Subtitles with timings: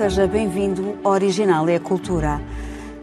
[0.00, 2.40] seja bem-vindo ao Original é a Cultura.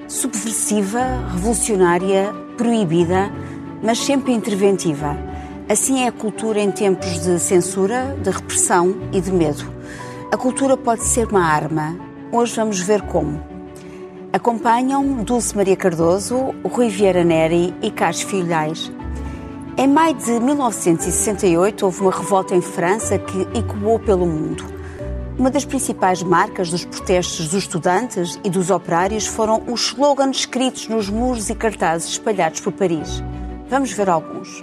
[0.08, 1.00] Subversiva,
[1.32, 3.32] revolucionária, proibida,
[3.84, 5.16] mas sempre interventiva.
[5.70, 9.72] Assim é a cultura em tempos de censura, de repressão e de medo.
[10.32, 11.96] A cultura pode ser uma arma.
[12.32, 13.44] Hoje vamos ver como.
[14.34, 18.92] Acompanham Dulce Maria Cardoso, Rui Vieira Neri e Carlos Filhais.
[19.78, 24.77] Em maio de 1968, houve uma revolta em França que ecoou pelo mundo.
[25.38, 30.88] Uma das principais marcas dos protestos dos estudantes e dos operários foram os slogans escritos
[30.88, 33.24] nos muros e cartazes espalhados por Paris.
[33.70, 34.60] Vamos ver alguns.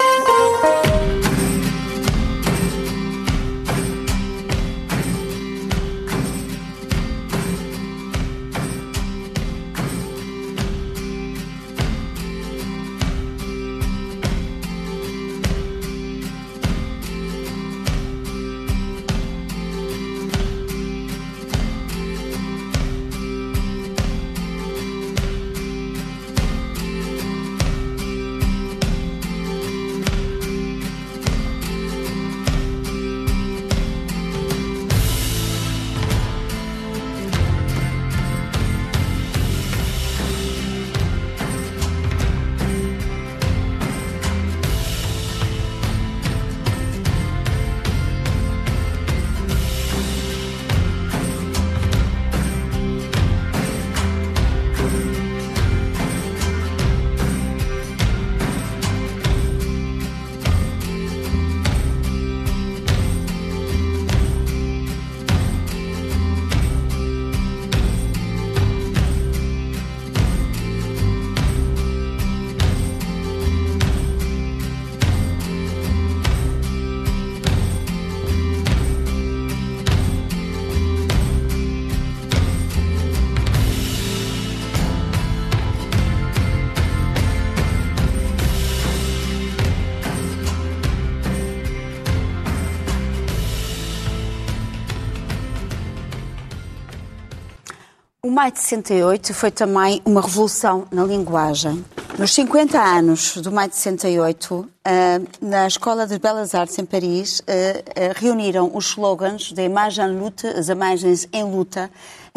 [98.30, 101.84] Maio de 68 foi também uma revolução na linguagem.
[102.18, 107.42] Nos 50 anos do maio de 68, eh, na Escola de Belas Artes em Paris,
[107.46, 111.90] eh, eh, reuniram os slogans da Imagem Luta, as imagens em luta,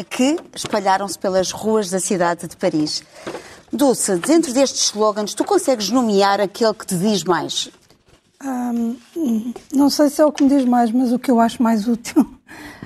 [0.09, 3.01] que espalharam-se pelas ruas da cidade de Paris.
[3.71, 7.69] Dulce, dentro destes slogans, tu consegues nomear aquele que te diz mais?
[9.73, 11.87] não sei se é o que me diz mais, mas o que eu acho mais
[11.87, 12.36] útil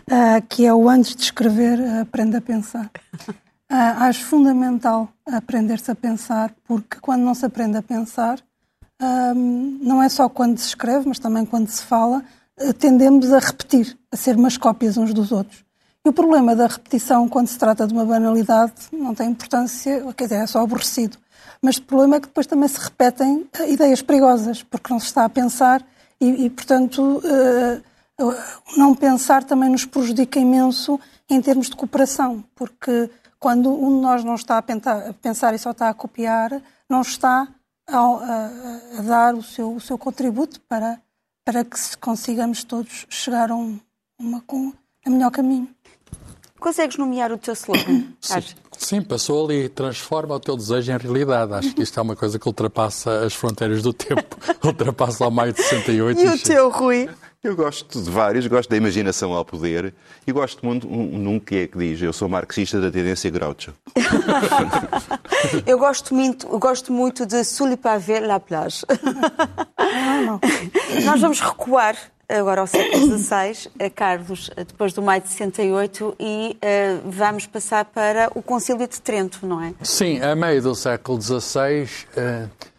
[0.09, 2.89] uh, que é o antes de escrever, aprenda a pensar.
[3.27, 8.39] Uh, acho fundamental aprender-se a pensar, porque quando não se aprende a pensar,
[9.79, 12.23] não é só quando se escreve, mas também quando se fala,
[12.77, 15.65] tendemos a repetir, a ser umas cópias uns dos outros.
[16.05, 20.25] E o problema da repetição, quando se trata de uma banalidade, não tem importância, quer
[20.25, 21.17] dizer, é só aborrecido.
[21.61, 25.25] Mas o problema é que depois também se repetem ideias perigosas, porque não se está
[25.25, 25.85] a pensar
[26.19, 27.81] e, e portanto, uh,
[28.77, 30.99] não pensar também nos prejudica imenso
[31.29, 33.09] em termos de cooperação, porque
[33.39, 37.47] quando um de nós não está a pensar e só está a copiar, não está
[37.87, 41.01] a, a, a dar o seu, o seu contributo para,
[41.43, 43.79] para que consigamos todos chegar a, um,
[44.19, 44.73] uma, um,
[45.05, 45.67] a melhor caminho.
[46.59, 48.03] Consegues nomear o teu slogan?
[48.21, 48.43] Sim,
[48.77, 51.53] sim, passou ali, transforma o teu desejo em realidade.
[51.53, 55.53] Acho que isto é uma coisa que ultrapassa as fronteiras do tempo, ultrapassa lá maio
[55.53, 56.19] de 68.
[56.19, 57.09] E, e o teu, Rui?
[57.43, 59.95] Eu gosto de vários, gosto da imaginação ao poder
[60.27, 63.73] e gosto muito um, num que é que diz eu sou marxista da tendência Groucho.
[65.65, 68.85] eu gosto muito, gosto muito de Sul Pavé la plage.
[71.03, 71.97] Nós vamos recuar
[72.29, 78.31] agora ao século XVI, Carlos, depois do maio de 68, e uh, vamos passar para
[78.35, 79.73] o Concílio de Trento, não é?
[79.81, 81.85] Sim, a meio do século XVI.
[81.85, 82.70] Uh eh,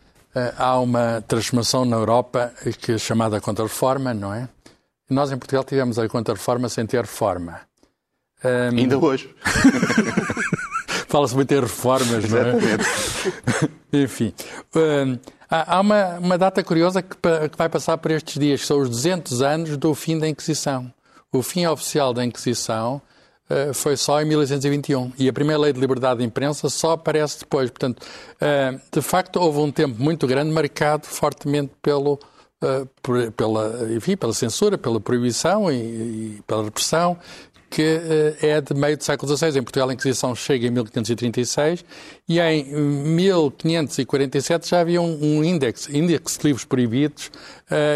[0.57, 4.49] há uma transformação na Europa que é chamada Contra-Reforma, não é?
[5.09, 7.61] Nós em Portugal tivemos a Contra-Reforma sem ter reforma.
[8.45, 8.79] Um...
[8.79, 9.35] Ainda hoje.
[11.09, 12.53] Fala-se muito em reformas, não é?
[14.03, 14.33] Enfim.
[14.75, 15.19] Um,
[15.51, 18.89] há uma, uma, data curiosa que, que vai passar por estes dias, que são os
[18.89, 20.91] 200 anos do fim da Inquisição.
[21.31, 23.12] O fim oficial da Inquisição eh,
[23.75, 27.71] foi só em 1821 e a primeira lei de liberdade de imprensa só aparece depois.
[27.71, 28.03] Portanto,
[28.41, 32.19] eh, de facto, houve um tempo muito grande marcado fortemente pelo,
[32.63, 32.87] eh,
[33.37, 37.19] pela, enfim, pela censura, pela proibição e, e pela repressão,
[37.71, 37.83] que
[38.43, 39.59] é de meio do século XVI.
[39.59, 41.83] Em Portugal, a Inquisição chega em 1536
[42.29, 47.31] e em 1547 já havia um, índice, índice de livros proibidos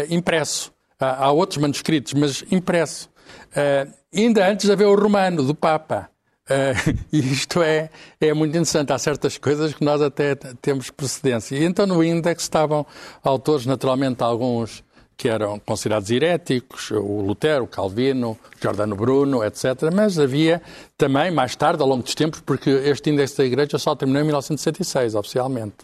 [0.09, 0.71] impresso.
[0.99, 3.07] Há outros manuscritos, mas impresso.
[3.51, 6.09] Uh, ainda antes de haver o romano, do Papa.
[6.49, 7.89] Uh, isto é,
[8.19, 8.93] é muito interessante.
[8.93, 11.55] Há certas coisas que nós até temos precedência.
[11.55, 12.85] E então no índex estavam
[13.23, 14.83] autores, naturalmente, alguns
[15.17, 19.91] que eram considerados heréticos, o Lutero, o Calvino, Giordano Bruno, etc.
[19.91, 20.61] Mas havia
[20.95, 24.25] também, mais tarde, ao longo dos tempos, porque este índice da Igreja só terminou em
[24.25, 25.77] 1966, oficialmente.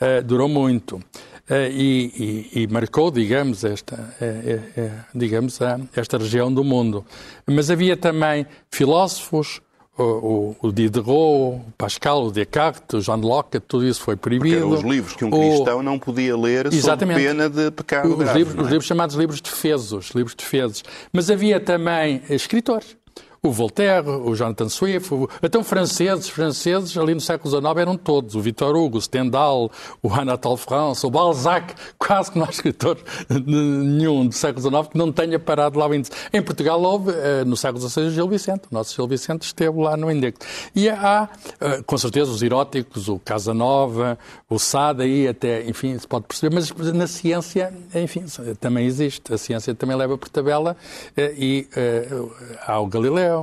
[0.00, 1.02] Uh, durou muito.
[1.48, 5.60] Uh, e, e, e, marcou, digamos, esta, uh, digamos,
[5.94, 7.04] esta região do mundo.
[7.46, 9.60] Mas havia também filósofos,
[9.98, 14.56] o, o, Diderot, o Pascal, o Descartes, o John Locke, tudo isso foi proibido.
[14.56, 15.82] Porque eram os livros que um cristão o...
[15.82, 17.22] não podia ler Exatamente.
[17.22, 18.38] sob pena de pecado os grave.
[18.38, 18.60] Livros, é?
[18.60, 20.82] Os livros chamados livros defesos, livros defesos.
[21.12, 22.96] Mas havia também escritores
[23.46, 25.28] o Voltaire, o Jonathan Swift, o...
[25.42, 29.70] então franceses, franceses ali no século XIX eram todos, o Victor Hugo, o Stendhal,
[30.02, 32.98] o Anatole France, o Balzac, quase que não há escritor
[33.28, 36.12] nenhum do século XIX que não tenha parado lá o índice.
[36.32, 39.80] Em Portugal houve, eh, no século XVI, o Gil Vicente, o nosso Gil Vicente esteve
[39.80, 40.34] lá no índice.
[40.74, 41.28] E há,
[41.60, 46.54] eh, com certeza, os eróticos, o Casanova, o Sade, aí até, enfim, se pode perceber,
[46.54, 48.24] mas na ciência, enfim,
[48.60, 50.76] também existe, a ciência também leva por tabela
[51.16, 51.68] eh, e
[52.66, 53.35] há o Galileu,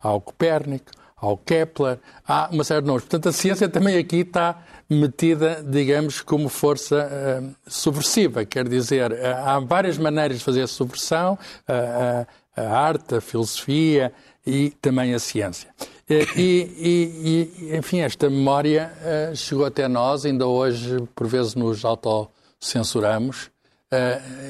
[0.00, 3.02] há o Copérnico, há o Kepler, há uma série de nomes.
[3.02, 8.44] Portanto, a ciência também aqui está metida, digamos, como força uh, subversiva.
[8.44, 14.12] Quer dizer, uh, há várias maneiras de fazer subversão, uh, a arte, a filosofia
[14.46, 15.68] e também a ciência.
[16.08, 18.90] E, e, e enfim, esta memória
[19.34, 23.50] chegou até nós, ainda hoje, por vezes, nos autocensuramos.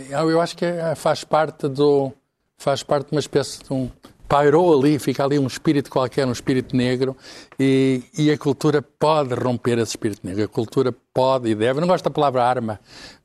[0.09, 2.12] eu acho que faz parte do
[2.56, 3.91] faz parte de uma espécie de um
[4.29, 7.17] pairou ali, fica ali um espírito qualquer, um espírito negro,
[7.59, 10.45] e, e, a cultura pode romper esse espírito negro.
[10.45, 11.79] A cultura pode e deve.
[11.79, 12.79] Eu não gosto da palavra arma,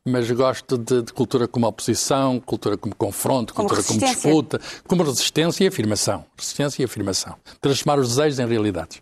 [0.06, 5.04] mas gosto de, de cultura como oposição, cultura como confronto, como cultura como disputa, como
[5.04, 6.26] resistência e afirmação.
[6.38, 7.36] Resistência e afirmação.
[7.60, 9.02] Transformar os desejos em realidades.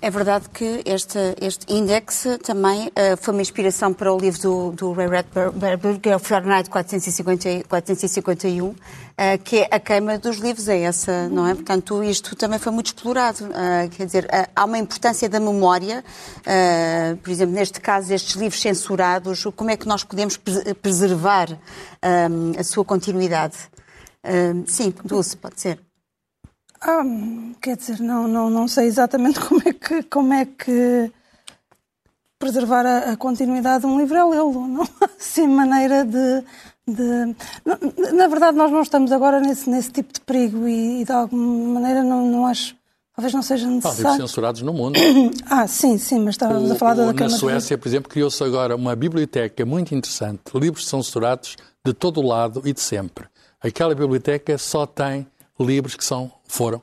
[0.00, 4.72] É verdade que este, este índex também uh, foi uma inspiração para o livro do,
[4.72, 8.76] do Ray Bradbury, que é o Fahrenheit 450, 451, uh,
[9.42, 11.54] que é a queima dos livros, é essa, não é?
[11.54, 13.46] Portanto, isto também foi muito explorado.
[13.46, 16.04] Uh, quer dizer, há uma importância da memória,
[17.22, 20.38] por exemplo, neste caso, estes livros censurados, como é que nós podemos
[20.80, 21.48] preservar
[22.58, 23.56] a sua continuidade?
[24.66, 25.85] sim, Dulce, pode ser.
[26.80, 27.02] Ah,
[27.60, 31.10] quer dizer, não, não, não sei exatamente como é que, como é que
[32.38, 34.66] preservar a, a continuidade de um livro é lê-lo.
[34.66, 36.42] Não há assim maneira de.
[36.86, 37.34] de
[37.64, 41.12] na, na, verdade, nós não estamos agora nesse, nesse tipo de perigo e, e de
[41.12, 42.76] alguma maneira não, não acho.
[43.14, 43.96] Talvez não seja necessário.
[43.96, 45.00] Há livros censurados no mundo.
[45.48, 47.30] ah, sim, sim, mas estávamos o, a falar da Câmara.
[47.30, 50.42] Na Suécia, por exemplo, criou-se agora uma biblioteca muito interessante.
[50.54, 53.24] Livros censurados de todo o lado e de sempre.
[53.58, 55.26] Aquela biblioteca só tem
[55.58, 56.82] livros que são, foram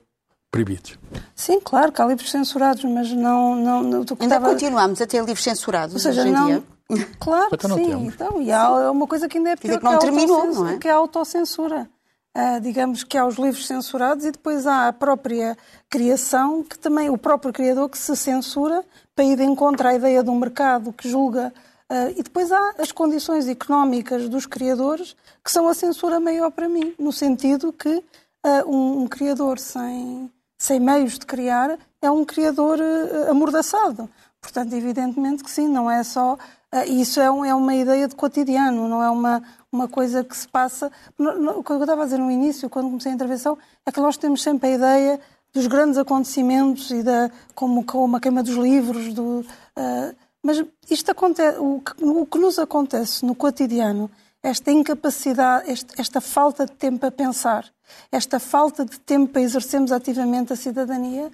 [0.53, 0.99] proibidos.
[1.35, 3.55] Sim, claro que há livros censurados, mas não...
[3.55, 4.49] não, não Ainda estava...
[4.49, 6.45] continuamos a ter livros censurados Ou seja, hoje em não...
[6.45, 6.63] dia?
[7.19, 8.07] Claro que sim.
[8.07, 10.77] Então, e há uma coisa que ainda é pior, que, não que, terminou, não é?
[10.77, 11.89] que é a autocensura.
[12.35, 15.57] Uh, digamos que há os livros censurados e depois há a própria
[15.89, 18.83] criação, que também o próprio criador que se censura
[19.15, 21.53] para ir de encontro à ideia de um mercado que julga.
[21.89, 26.67] Uh, e depois há as condições económicas dos criadores, que são a censura maior para
[26.67, 28.03] mim, no sentido que
[28.43, 34.09] uh, um, um, criador sem, sem meios de criar é um criador uh, amordaçado.
[34.41, 36.33] Portanto, evidentemente que sim, não é só.
[36.33, 40.35] Uh, isso é, um, é, uma ideia de cotidiano, não é uma, uma coisa que
[40.35, 40.91] se passa.
[41.17, 44.17] O que eu estava a dizer no início, quando comecei a intervenção, é que nós
[44.17, 45.19] temos sempre a ideia
[45.53, 51.09] dos grandes acontecimentos e da como, como a queima dos livros, do, uh, mas isto
[51.09, 54.11] acontece, o que, o que nos acontece no cotidiano
[54.43, 57.65] esta incapacidade, esta falta de tempo a pensar,
[58.11, 61.31] esta falta de tempo para exercermos ativamente a cidadania,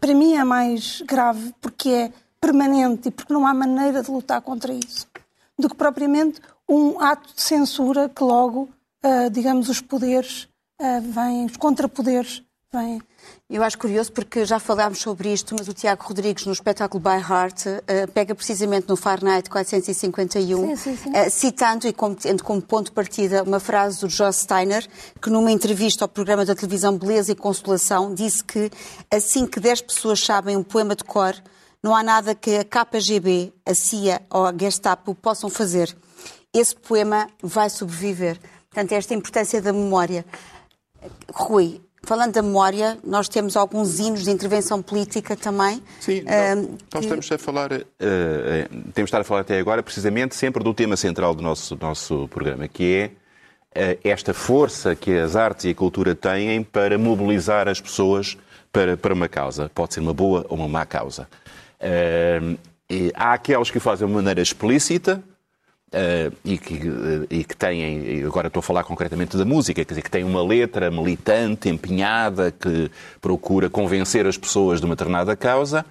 [0.00, 4.40] para mim é mais grave porque é permanente e porque não há maneira de lutar
[4.40, 5.06] contra isso,
[5.58, 8.68] do que propriamente um ato de censura que logo,
[9.04, 10.48] uh, digamos, os poderes
[10.80, 12.42] uh, vêm, os contrapoderes
[12.72, 13.00] vêm
[13.48, 17.20] eu acho curioso porque já falámos sobre isto, mas o Tiago Rodrigues, no espetáculo By
[17.20, 21.10] Heart, uh, pega precisamente no Fahrenheit 451, sim, sim, sim.
[21.10, 24.86] Uh, citando e como, tendo como ponto de partida uma frase do Joss Steiner,
[25.20, 28.70] que numa entrevista ao programa da televisão Beleza e Consolação disse que
[29.12, 31.34] assim que 10 pessoas sabem um poema de cor,
[31.82, 35.96] não há nada que a KGB, a CIA ou a Gestapo possam fazer.
[36.54, 38.38] Esse poema vai sobreviver.
[38.68, 40.24] Portanto, esta importância da memória.
[41.32, 45.82] Rui, Falando da memória, nós temos alguns hinos de intervenção política também.
[46.00, 46.98] Sim, uh, nós que...
[47.00, 47.82] estamos a falar, uh,
[48.94, 52.66] temos estar a falar até agora precisamente sempre do tema central do nosso, nosso programa,
[52.66, 53.12] que
[53.74, 58.36] é uh, esta força que as artes e a cultura têm para mobilizar as pessoas
[58.72, 59.70] para, para uma causa.
[59.74, 61.28] Pode ser uma boa ou uma má causa.
[63.14, 65.22] Há aqueles que o fazem de maneira explícita,
[65.92, 69.90] Uh, e, que, uh, e que têm, agora estou a falar concretamente da música, quer
[69.90, 72.88] dizer, que tem uma letra militante, empenhada, que
[73.20, 75.84] procura convencer as pessoas de uma determinada causa.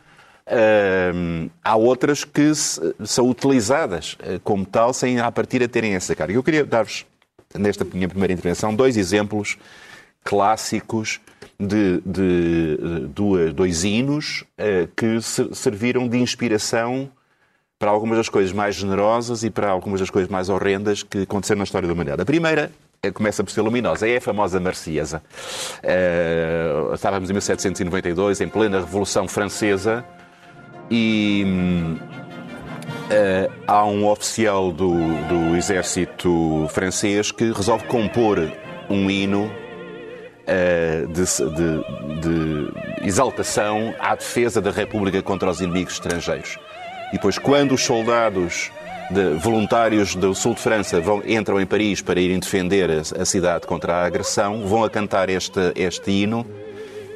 [0.48, 6.16] Uh, há outras que se, são utilizadas como tal, sem a partir a terem essa
[6.16, 6.34] carga.
[6.34, 7.06] Eu queria dar-vos,
[7.54, 9.58] nesta minha primeira intervenção, dois exemplos
[10.24, 11.20] clássicos
[11.60, 12.78] de, de,
[13.14, 14.46] de dois hinos
[14.96, 15.20] que
[15.54, 17.12] serviram de inspiração
[17.80, 21.60] para algumas das coisas mais generosas e para algumas das coisas mais horrendas que aconteceram
[21.60, 22.22] na história da humanidade.
[22.22, 22.70] A primeira
[23.02, 25.24] eh, começa por ser luminosa, é a famosa Marciesa.
[25.82, 30.04] Uh, estávamos em 1792, em plena Revolução Francesa,
[30.92, 31.46] e
[33.08, 34.94] uh, há um oficial do,
[35.30, 38.52] do exército francês que resolve compor
[38.90, 39.50] um hino
[41.14, 46.58] de, de, de exaltação à defesa da República contra os inimigos estrangeiros.
[47.10, 48.72] E depois, quando os soldados
[49.10, 53.26] de, voluntários do sul de França vão, entram em Paris para irem defender a, a
[53.26, 56.46] cidade contra a agressão, vão a cantar este, este hino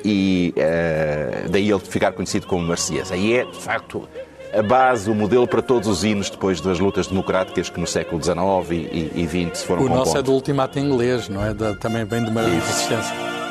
[0.03, 3.15] e uh, daí ele ficar conhecido como Marciesa.
[3.15, 4.07] E é, de facto,
[4.53, 8.21] a base, o modelo para todos os hinos depois das lutas democráticas que no século
[8.21, 8.35] XIX
[8.71, 10.07] e, e, e XX foram O compostos.
[10.07, 11.53] nosso é do ultimato inglês, não é?
[11.53, 13.42] Da, também vem de uma resistência.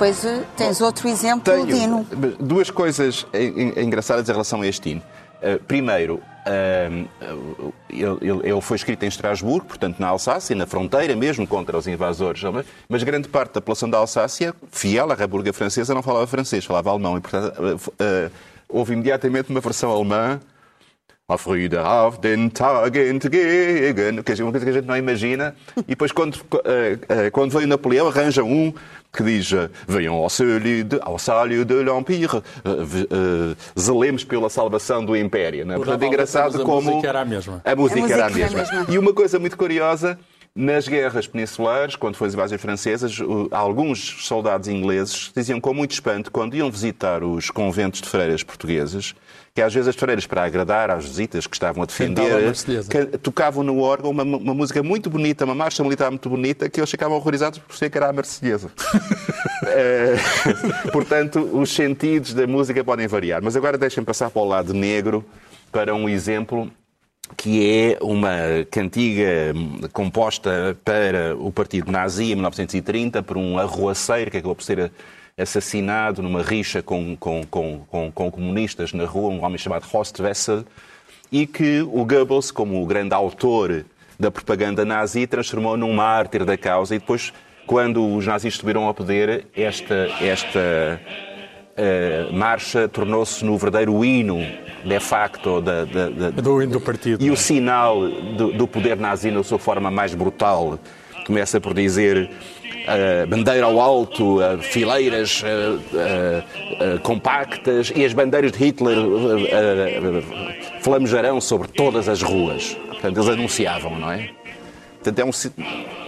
[0.00, 2.06] Depois eh, tens outro exemplo Tenho de hino.
[2.40, 3.26] Duas coisas
[3.76, 5.02] engraçadas em relação a este hino.
[5.42, 11.46] Uh, primeiro, uh, ele, ele, foi escrito em Estrasburgo, portanto na Alsácia, na fronteira mesmo
[11.46, 12.42] contra os invasores,
[12.88, 16.90] mas grande parte da população da Alsácia, fiel à República Francesa, não falava francês, falava
[16.90, 17.18] alemão.
[17.18, 17.92] E, portanto,
[18.68, 20.40] houve imediatamente uma versão alemã
[21.32, 25.54] a Früde auf den Tag entgegen, que é uma coisa que a gente não imagina.
[25.90, 26.38] E depois, quando,
[27.32, 28.72] quando veio Napoleão, arranja um
[29.12, 29.50] que diz
[29.88, 35.66] venham ao sálio de, ao sálio de l'Empire, uh, uh, zelemos pela salvação do Império.
[35.66, 35.76] Não é?
[35.76, 36.90] Portanto, é engraçado como...
[36.90, 37.62] A música era a mesma.
[37.64, 38.58] A música, a música era a mesma.
[38.58, 38.86] mesma.
[38.88, 40.18] E uma coisa muito curiosa,
[40.54, 43.18] nas guerras peninsulares, quando foram as invasões francesas,
[43.52, 49.14] alguns soldados ingleses diziam com muito espanto, quando iam visitar os conventos de freiras portugueses,
[49.54, 52.52] que às vezes as freiras, para agradar às visitas que estavam a defender,
[53.22, 56.90] tocavam no órgão uma, uma, música muito bonita, uma marcha militar muito bonita, que eles
[56.90, 58.72] ficavam horrorizados por ser que era a Marselhesa.
[59.66, 60.16] é,
[60.90, 63.40] portanto, os sentidos da música podem variar.
[63.42, 65.24] Mas agora deixem passar para o lado negro,
[65.70, 66.70] para um exemplo
[67.36, 69.52] que é uma cantiga
[69.92, 74.90] composta para o partido nazi em 1930 por um arruaceiro que acabou por ser
[75.38, 80.18] assassinado numa rixa com, com, com, com, com comunistas na rua, um homem chamado Horst
[80.20, 80.64] Wessel,
[81.32, 83.84] e que o Goebbels, como o grande autor
[84.18, 86.94] da propaganda nazi, transformou num mártir da causa.
[86.94, 87.32] E depois,
[87.66, 91.00] quando os nazis subiram ao poder, esta, esta
[92.32, 94.38] marcha tornou-se no verdadeiro hino
[94.84, 97.22] de facto da, da, da, do, do partido.
[97.22, 97.36] E o é?
[97.36, 100.78] sinal do, do poder nazi na sua forma mais brutal.
[101.26, 108.58] Começa por dizer uh, bandeira ao alto, uh, fileiras uh, compactas e as bandeiras de
[108.58, 108.96] Hitler
[110.80, 112.74] flamejarão sobre todas as ruas.
[112.88, 114.30] Portanto, eles anunciavam, não é?
[115.02, 115.30] Portanto, é um,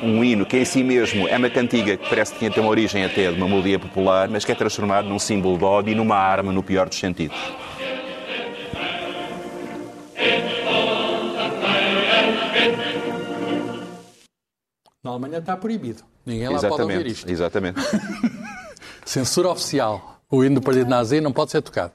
[0.07, 3.05] um hino que em si mesmo é uma cantiga que parece que tinha uma origem
[3.05, 6.17] até de uma melodia popular, mas que é transformado num símbolo de ódio e numa
[6.17, 7.37] arma no pior dos sentidos.
[15.03, 16.03] Na Alemanha está proibido.
[16.25, 17.31] Ninguém lá exatamente, pode ouvir isto.
[17.31, 17.81] Exatamente.
[19.07, 20.21] Censura oficial.
[20.31, 21.93] O hino do Partido Nazi não pode ser tocado.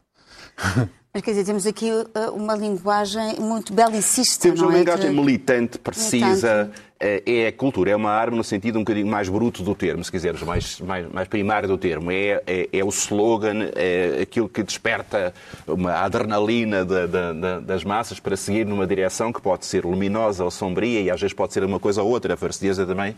[1.18, 4.44] Mas quer dizer, temos aqui uh, uma linguagem muito belicista.
[4.44, 4.78] Temos uma é?
[4.78, 6.70] linguagem militante, precisa.
[6.72, 6.88] Uh,
[7.26, 10.12] é a cultura, é uma arma no sentido um bocadinho mais bruto do termo, se
[10.12, 12.12] quisermos, mais, mais, mais primário do termo.
[12.12, 15.34] É, é, é o slogan, é aquilo que desperta
[15.68, 20.44] uma adrenalina de, de, de, das massas para seguir numa direção que pode ser luminosa
[20.44, 22.36] ou sombria e às vezes pode ser uma coisa ou outra.
[22.36, 23.16] A Farcedeza também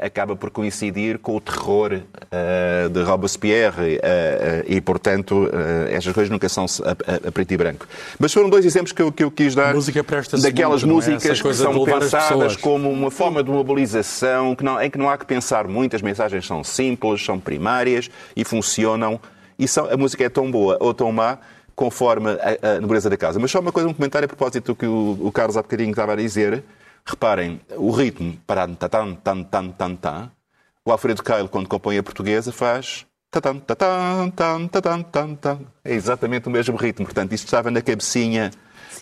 [0.00, 4.00] acaba por coincidir com o terror uh, de Robespierre uh,
[4.66, 5.48] e, portanto,
[5.90, 7.86] estas coisas nunca são a, a, preto e branco.
[8.18, 9.74] Mas foram dois exemplos que eu, que eu quis dar
[10.42, 11.12] daquelas muito, é?
[11.12, 11.42] músicas é?
[11.42, 15.24] que são pensadas como uma forma de mobilização que não, em que não há que
[15.24, 19.20] pensar muito, as mensagens são simples, são primárias e funcionam.
[19.58, 21.38] E são, a música é tão boa ou tão má
[21.76, 23.38] conforme a, a nobreza da casa.
[23.38, 25.90] Mas só uma coisa, um comentário a propósito do que o, o Carlos há bocadinho
[25.90, 26.62] estava a dizer.
[27.04, 30.30] Reparem, o ritmo, tan tan tan tan tan tan,
[30.84, 35.58] o Alfredo Keil, quando compõe a portuguesa, faz tan, tan, tan.
[35.84, 37.04] É exatamente o mesmo ritmo.
[37.04, 38.50] Portanto, isto estava na cabecinha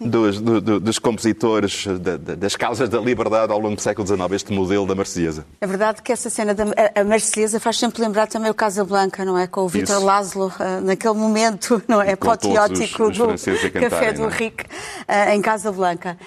[0.00, 4.32] dos, do, do, dos compositores da, das causas da liberdade ao longo do século XIX,
[4.32, 5.46] este modelo da Marselhesa.
[5.60, 6.64] É verdade que essa cena da
[6.94, 9.46] a Marselhesa faz sempre lembrar também o Casablanca, não é?
[9.46, 12.12] Com o Vítor Laszlo, uh, naquele momento, não é?
[12.12, 14.28] Apoteótico do Café do é?
[14.28, 16.18] Rick, uh, em Casablanca.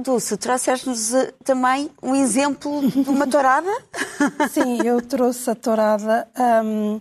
[0.00, 3.70] Dulce, trouxeste-nos uh, também um exemplo de uma tourada?
[4.50, 6.28] Sim, eu trouxe a tourada.
[6.64, 7.00] Um,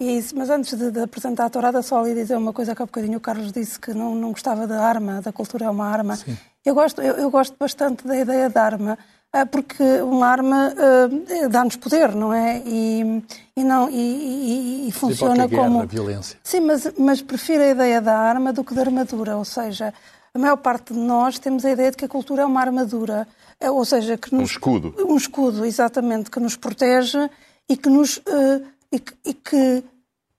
[0.00, 2.86] isso, mas antes de, de, apresentar a tourada, só ali dizer uma coisa que há
[2.86, 6.16] bocadinho o Carlos disse que não, não gostava da arma, da cultura é uma arma.
[6.16, 6.38] Sim.
[6.64, 8.96] Eu gosto, eu, eu, gosto bastante da ideia da arma,
[9.32, 12.62] ah, porque uma arma uh, dá-nos poder, não é?
[12.64, 13.24] E,
[13.56, 15.86] e não, e, e, e funciona guerra, como.
[15.86, 16.38] violência.
[16.44, 19.92] Sim, mas, mas prefiro a ideia da arma do que da armadura, ou seja,
[20.34, 23.26] a maior parte de nós temos a ideia de que a cultura é uma armadura,
[23.60, 24.94] eh, ou seja, que nos, um escudo.
[24.98, 27.30] Um escudo, exatamente, que nos protege
[27.68, 28.18] e que nos.
[28.18, 29.84] Uh, e que, e que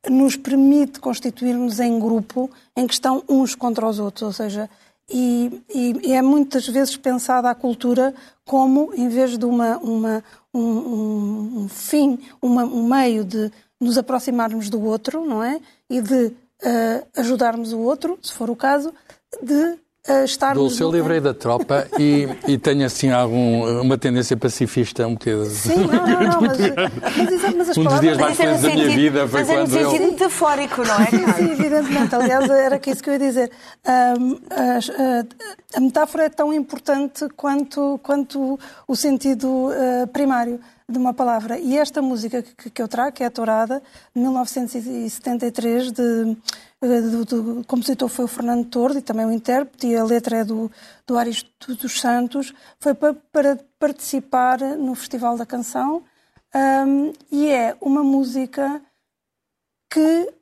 [0.09, 4.69] nos permite constituir-nos em grupo em que estão uns contra os outros, ou seja,
[5.09, 8.13] e, e, é muitas vezes pensada a cultura
[8.45, 13.97] como, em vez de uma, uma um, um, um, fim, uma, um meio de nos
[13.97, 15.59] aproximarmos do outro, não é?
[15.89, 18.93] E de uh, ajudarmos o outro, se for o caso,
[19.41, 19.77] de
[20.23, 20.57] estarmos...
[20.57, 25.45] Dulce, eu livrei da tropa e, e tenho assim algum, uma tendência pacifista um bocadinho.
[25.45, 28.89] Sim, não, não, não mas, mas, mas as Um dos dias mais felizes da minha
[28.89, 30.11] vida foi mas quando é no sentido eu...
[30.11, 31.05] metafórico, não é?
[31.05, 32.15] Sim, sim, evidentemente.
[32.15, 33.51] Aliás, era isso que eu ia dizer.
[33.85, 41.13] Um, a, a, metáfora é tão importante quanto, quanto o sentido uh, primário de uma
[41.13, 41.59] palavra.
[41.59, 43.81] E esta música que, que eu trago, que é a Tourada,
[44.15, 46.37] de 1973, de
[46.81, 50.43] do, do, compositor foi o Fernando Tordo e também o intérprete, e a letra é
[50.43, 50.71] do,
[51.05, 56.03] do Aristo dos Santos, foi para, para participar no Festival da Canção
[56.55, 58.81] um, e é uma música
[59.89, 60.33] que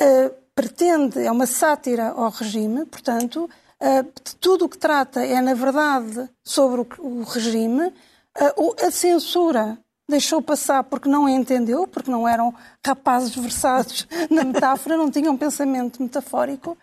[0.00, 3.48] uh, pretende, é uma sátira ao regime, portanto,
[3.80, 9.78] uh, tudo o que trata é, na verdade, sobre o, o regime, uh, a censura
[10.08, 16.02] deixou passar porque não entendeu, porque não eram rapazes versados na metáfora, não tinham pensamento
[16.02, 16.76] metafórico.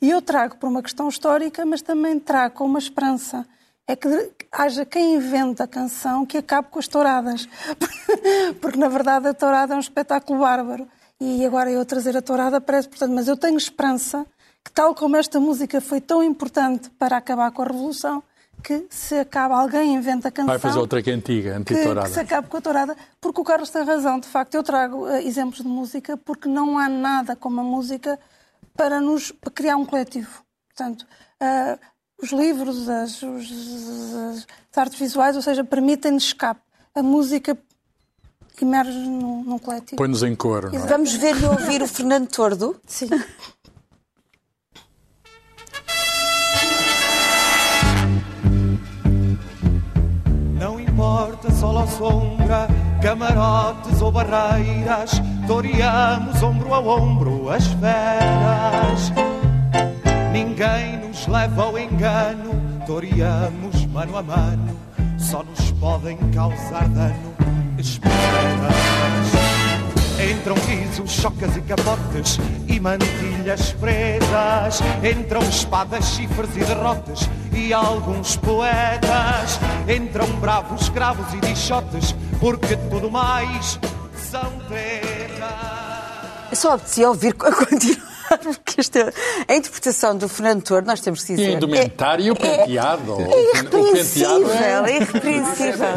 [0.00, 3.46] E eu trago por uma questão histórica, mas também trago uma esperança.
[3.86, 4.08] É que
[4.52, 7.48] haja quem inventa a canção que acabe com as touradas.
[8.60, 10.86] Porque, na verdade, a tourada é um espetáculo bárbaro.
[11.20, 14.24] E agora eu trazer a tourada parece, portanto, mas eu tenho esperança
[14.64, 18.22] que, tal como esta música foi tão importante para acabar com a Revolução,
[18.62, 20.48] que se acaba, alguém inventa a canção.
[20.48, 22.02] Vai fazer outra que é antiga, anti-tourada.
[22.02, 24.18] Que, que se acabe com a tourada, porque o Carlos tem razão.
[24.20, 28.18] De facto, eu trago uh, exemplos de música porque não há nada como a música
[28.76, 30.42] para nos para criar um coletivo.
[30.68, 31.06] Portanto,
[31.42, 31.78] uh,
[32.22, 33.50] os livros, as, os,
[34.36, 36.60] as, artes visuais, ou seja, permitem-nos escape.
[36.94, 37.56] A música
[38.60, 39.96] emerge num, num coletivo.
[39.96, 40.70] Põe-nos em cor.
[40.72, 40.78] É?
[40.78, 42.80] Vamos ver e ouvir o Fernando Tordo.
[42.86, 43.08] Sim.
[51.58, 52.68] sol ou sombra,
[53.02, 59.12] camarotes ou barreiras, toreamos ombro a ombro as feras.
[60.32, 64.76] Ninguém nos leva ao engano, toreamos mano a mano,
[65.18, 67.34] só nos podem causar dano.
[67.76, 69.47] Esperas.
[70.18, 74.80] Entram risos, chocas e capotes e mantilhas presas.
[75.02, 77.20] Entram espadas, chifres e derrotas
[77.54, 79.60] e alguns poetas.
[79.88, 83.78] Entram bravos, escravos e dichotes, porque tudo mais
[84.30, 86.58] são terras.
[86.58, 88.08] Só apetecia ouvir a continuar.
[88.42, 89.12] porque esta,
[89.46, 91.50] a interpretação do Fernando Torre, nós temos que dizer...
[91.50, 93.16] E a indumentária e o penteado.
[93.20, 95.88] É, é irrepreensível, é irrepreensível.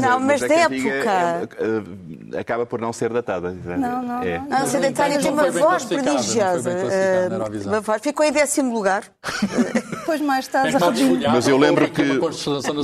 [0.00, 1.48] Não, mas da época...
[2.38, 3.52] acaba por não ser datada.
[3.52, 4.22] Não, não.
[4.22, 4.38] É.
[4.38, 6.70] Não, a sedentária tem uma voz prodigiosa.
[7.66, 8.02] Uma voz.
[8.02, 9.04] Ficou em décimo lugar.
[9.90, 12.02] Depois mais tarde a Mas eu lembro que...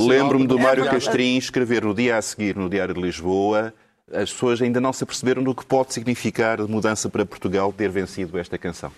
[0.07, 3.73] Lembro-me do Mário Castrinho escrever no dia a seguir, no Diário de Lisboa
[4.13, 7.89] as pessoas ainda não se aperceberam do que pode significar de mudança para Portugal ter
[7.89, 8.93] vencido esta canção.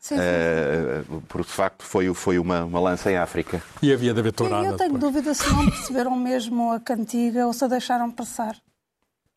[0.00, 0.20] Sim, sim.
[0.20, 3.62] Uh, porque de facto foi, foi uma, uma lança em África.
[3.82, 4.66] E havia de haver tourada.
[4.66, 5.12] Eu tenho depois.
[5.12, 8.56] dúvida se não perceberam mesmo a cantiga ou se a deixaram passar.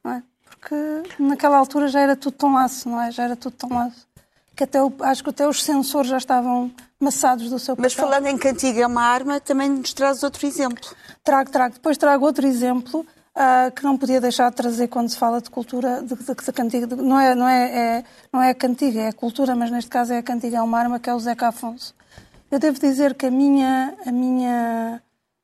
[0.04, 0.24] Não é?
[0.62, 0.76] Porque
[1.20, 3.12] naquela altura já era tudo tão laço, não é?
[3.12, 4.08] Já era tudo tão laço.
[4.56, 7.84] Que até o, acho que até os sensores já estavam maçados do seu papel.
[7.84, 10.88] Mas falando em cantiga é uma arma, também nos traz outro exemplo.
[11.24, 11.74] Trago, trago.
[11.74, 13.00] Depois trago outro exemplo
[13.36, 16.52] uh, que não podia deixar de trazer quando se fala de cultura, de, de, de
[16.52, 16.86] cantiga.
[16.86, 19.90] De, não, é, não, é, é, não é a cantiga, é a cultura, mas neste
[19.90, 21.96] caso é a cantiga, é uma arma, que é o Zeca Afonso.
[22.52, 25.02] Eu devo dizer que a minha, a minha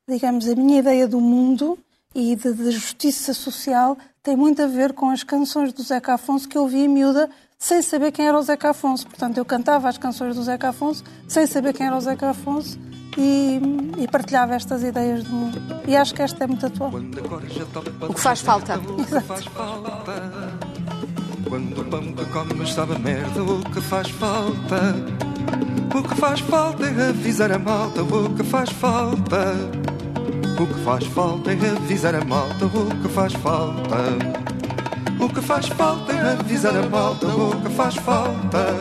[0.08, 1.78] digamos, a minha ideia do mundo
[2.14, 3.96] e de, de, justiça social
[4.28, 7.80] tem muito a ver com as canções do Zeca Afonso que eu ouvi miúda sem
[7.80, 9.06] saber quem era o Zeca Afonso.
[9.06, 12.78] Portanto, eu cantava as canções do Zeca Afonso sem saber quem era o Zeca Afonso
[13.16, 13.58] e,
[13.96, 15.58] e, partilhava estas ideias do mundo.
[15.86, 16.90] E acho que esta é muito atual.
[18.06, 18.74] O que faz falta.
[18.98, 19.50] Exato.
[21.48, 24.94] Quando o pão que comes sabe merda, o que faz falta?
[25.98, 29.54] O que faz falta é avisar a malta, o que faz falta?
[30.60, 33.96] O que faz falta é avisar a malta, o que faz falta?
[35.20, 38.74] O que faz falta é avisar a malta, o que faz falta?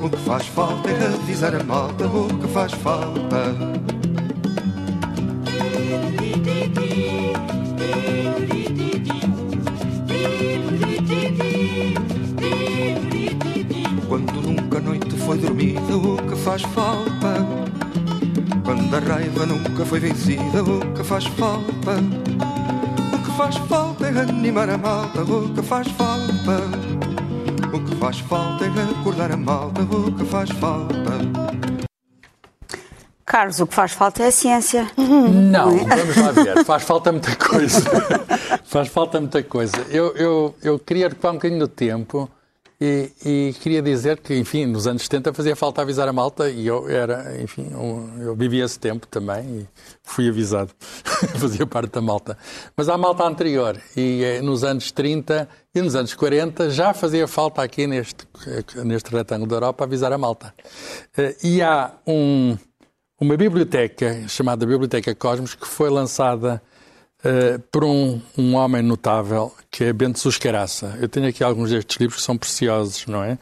[0.00, 3.54] O que faz falta é avisar a malta, o que faz falta?
[14.08, 17.11] Quando nunca a noite foi dormida, o que faz falta?
[18.92, 21.92] Quando a raiva nunca foi vencida, o que faz falta?
[23.14, 26.58] O que faz falta é animar a malta, o que faz falta?
[27.72, 30.94] O que faz falta é acordar a malta, o que faz falta?
[33.24, 34.86] Carlos, o que faz falta é a ciência.
[34.98, 36.62] Não, vamos lá ver.
[36.66, 37.80] Faz falta muita coisa.
[38.62, 39.86] faz falta muita coisa.
[39.88, 42.28] Eu, eu, eu queria recuar um bocadinho no tempo
[42.84, 46.66] e, e, queria dizer que, enfim, nos anos 70 fazia falta avisar a malta e
[46.66, 47.70] eu era, enfim,
[48.18, 49.68] eu vivi esse tempo também e
[50.02, 50.72] fui avisado.
[51.38, 52.36] fazia parte da malta.
[52.76, 57.28] Mas há malta anterior e eh, nos anos 30 e nos anos 40 já fazia
[57.28, 58.26] falta aqui neste,
[58.84, 60.52] neste retângulo da Europa avisar a malta.
[61.16, 62.56] Eh, e há um
[63.20, 66.60] uma biblioteca chamada Biblioteca Cosmos que foi lançada
[67.24, 70.98] uh, por um, um, homem notável que é Bento Suscaraça.
[71.00, 73.38] Eu tenho aqui alguns destes livros que são preciosos, não é?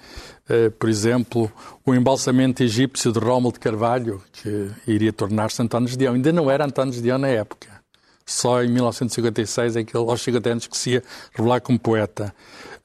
[0.49, 1.51] Uh, por exemplo,
[1.85, 6.15] o embalsamento egípcio de Rómulo de Carvalho, que iria tornar-se António de Dião.
[6.15, 7.81] Ainda não era António de Dião na época.
[8.27, 11.03] Só em 1956 é que ele, aos 50 anos, que se ia
[11.35, 12.35] revelar como poeta.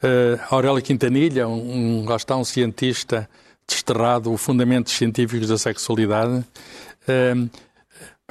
[0.04, 3.30] Uh, Aurélio Quintanilha, um, um, um cientista
[3.68, 6.44] desterrado, o Fundamentos Científicos da Sexualidade.
[7.08, 7.50] Um,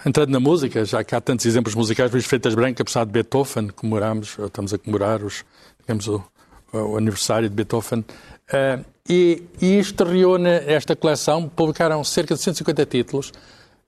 [0.05, 3.69] entrando na música, já que há tantos exemplos musicais, Luís Freitas Branca, apesar de Beethoven,
[3.69, 5.45] comemoramos, estamos a comemorar os,
[5.81, 6.25] digamos, o,
[6.73, 8.01] o aniversário de Beethoven.
[8.01, 13.33] Uh, e, e isto reúne esta coleção, publicaram cerca de 150 títulos,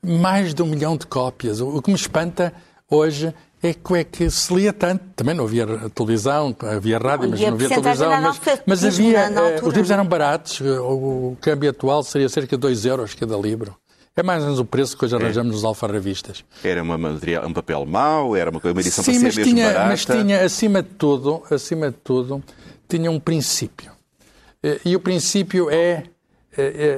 [0.04, 1.60] mais de um milhão de cópias.
[1.60, 2.52] O, o que me espanta
[2.88, 5.02] hoje é que, é que se lia tanto.
[5.16, 8.20] Também não havia televisão, havia rádio, mas não havia televisão.
[8.20, 9.30] Mas, mas havia.
[9.30, 13.36] Uh, os livros eram baratos, o, o câmbio atual seria cerca de 2 euros cada
[13.36, 13.74] livro.
[14.16, 15.54] É mais ou menos o preço que hoje arranjamos é.
[15.56, 16.42] nos alfarrabistas.
[16.64, 19.74] Era uma material, um papel mau, era uma, uma edição Sim, para ser tinha, mesmo
[19.74, 19.88] barata.
[19.90, 22.42] mas tinha, acima de tudo, acima de tudo,
[22.88, 23.92] tinha um princípio.
[24.84, 26.04] E o princípio é,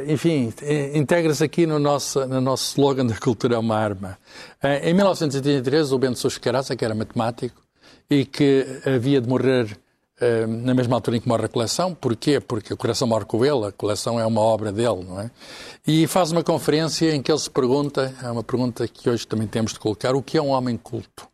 [0.06, 0.52] enfim,
[0.94, 4.16] integra-se aqui no nosso, no nosso slogan da cultura é uma arma.
[4.82, 7.60] Em 1983, o Bento Sousa Caraça, que era matemático
[8.08, 9.76] e que havia de morrer
[10.64, 11.94] na mesma altura em que morre a coleção.
[11.94, 12.40] Porquê?
[12.40, 15.30] Porque a coleção morre com ele, a coleção é uma obra dele, não é?
[15.86, 19.46] E faz uma conferência em que ele se pergunta, é uma pergunta que hoje também
[19.46, 21.28] temos de colocar, o que é um homem culto?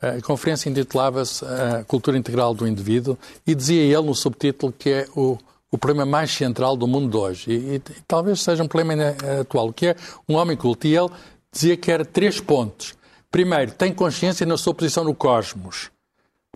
[0.00, 3.16] A conferência intitulava-se A Cultura Integral do Indivíduo
[3.46, 5.38] e dizia ele no subtítulo que é o,
[5.70, 7.52] o problema mais central do mundo de hoje.
[7.52, 9.96] E, e, talvez seja um problema atual, o que é
[10.28, 10.88] um homem culto.
[10.88, 11.08] E ele
[11.52, 12.94] dizia que era três pontos.
[13.30, 15.92] Primeiro, tem consciência na sua posição no cosmos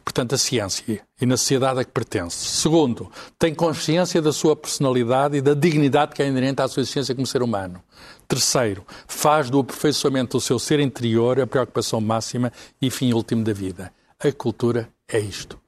[0.07, 2.37] portanto, a ciência e na sociedade a que pertence.
[2.37, 7.13] Segundo, tem consciência da sua personalidade e da dignidade que é inerente à sua existência
[7.13, 7.83] como ser humano.
[8.29, 13.53] Terceiro, faz do aperfeiçoamento do seu ser interior a preocupação máxima e fim último da
[13.53, 13.93] vida.
[14.21, 15.66] A cultura é isto.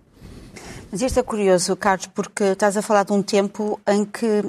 [0.90, 4.42] Mas isto é curioso, Carlos, porque estás a falar de um tempo em que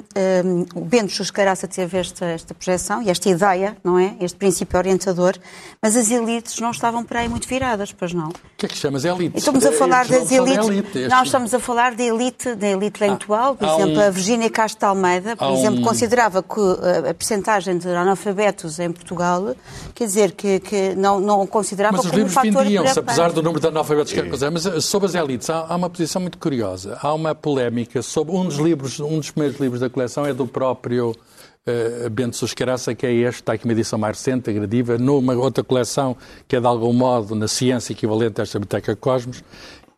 [0.44, 4.16] um, o Bento Suscaraça teve esta, esta projeção e esta ideia, não é?
[4.20, 5.34] Este princípio orientador,
[5.82, 8.28] mas as elites não estavam por aí muito viradas, pois não?
[8.28, 9.38] O que é que chamas elites?
[9.38, 10.66] Estamos a falar das elites.
[10.66, 14.06] Elite, não, estamos a falar da elite, da elite intelectual, por exemplo, um...
[14.06, 15.84] a Virgínia Castro Almeida, por exemplo, um...
[15.84, 19.54] considerava que uh, a percentagem de analfabetos em Portugal,
[19.94, 22.52] quer dizer, que, que não, não considerava mas como um fator...
[22.52, 24.50] Mas os livros vendiam-se, apesar do número de analfabetos que é.
[24.50, 26.96] mas sobre as elites há, há uma posição muito muito curiosa.
[27.02, 30.46] Há uma polémica sobre um dos livros, um dos primeiros livros da coleção é do
[30.46, 35.34] próprio uh, Bento Suscaraça, que é este, está aqui uma edição mais recente, agrediva, numa
[35.34, 36.16] outra coleção
[36.46, 39.42] que é de algum modo na ciência equivalente a esta Biblioteca Cosmos,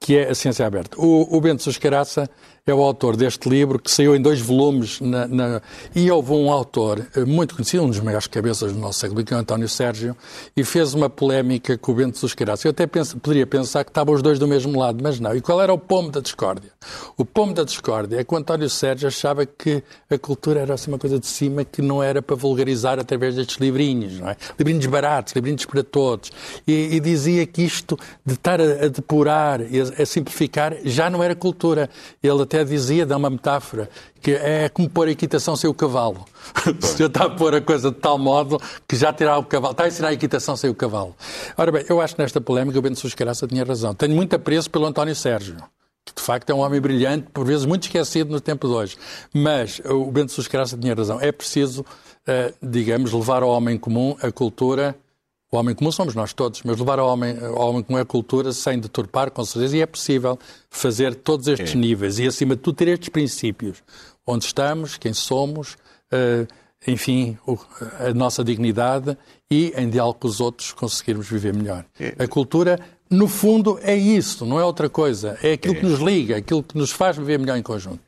[0.03, 1.01] que é a ciência aberta.
[1.01, 2.29] O, o Bento Suscaraça
[2.65, 5.63] é o autor deste livro, que saiu em dois volumes, na, na,
[5.97, 9.35] e houve um autor eh, muito conhecido, um dos maiores cabeças do nosso século, que
[9.35, 10.17] é o António Sérgio,
[10.57, 12.69] e fez uma polémica com o Bento Suscaraça.
[12.69, 15.35] Eu até penso, poderia pensar que estavam os dois do mesmo lado, mas não.
[15.35, 16.71] E qual era o pomo da discórdia?
[17.17, 20.89] O pomo da discórdia é que o António Sérgio achava que a cultura era assim
[20.93, 24.37] uma coisa de cima que não era para vulgarizar através destes livrinhos, não é?
[24.57, 26.31] Livrinhos baratos, livrinhos para todos.
[26.65, 31.09] E, e dizia que isto de estar a, a depurar e a, a simplificar já
[31.11, 31.89] não era cultura.
[32.23, 33.89] Ele até dizia, dá uma metáfora,
[34.21, 36.25] que é como pôr a equitação sem o cavalo.
[36.81, 39.73] o senhor está a pôr a coisa de tal modo que já tirar o cavalo,
[39.73, 41.15] está a ensinar a equitação sem o cavalo.
[41.57, 43.95] Ora bem, eu acho que nesta polémica o Bento Suscaraça tinha razão.
[43.95, 45.57] Tenho muito apreço pelo António Sérgio
[46.05, 48.97] que de facto é um homem brilhante, por vezes muito esquecido no tempo de hoje.
[49.33, 51.21] Mas o Bento Suscaraça tinha razão.
[51.21, 51.85] É preciso,
[52.27, 54.97] eh, digamos, levar ao homem comum a cultura
[55.53, 58.53] o homem comum somos nós todos, mas levar ao homem, ao homem comum a cultura
[58.53, 60.39] sem deturpar, com certeza, e é possível
[60.71, 61.77] fazer todos estes é.
[61.77, 63.83] níveis e, acima de tudo, ter estes princípios.
[64.27, 65.75] Onde estamos, quem somos,
[66.11, 66.49] uh,
[66.87, 67.59] enfim, o,
[68.01, 69.15] a nossa dignidade
[69.51, 71.85] e, em diálogo com os outros, conseguirmos viver melhor.
[72.01, 72.15] É.
[72.19, 75.39] A cultura, no fundo, é isso, não é outra coisa.
[75.43, 75.81] É aquilo é.
[75.81, 78.01] que nos liga, aquilo que nos faz viver melhor em conjunto.